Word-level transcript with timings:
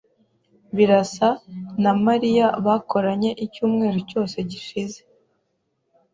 Birasa 0.75 1.29
na 1.83 1.91
Mariya 2.05 2.45
bakoranye 2.65 3.29
icyumweru 3.45 3.97
cyose 4.09 4.37
gishize. 4.49 4.99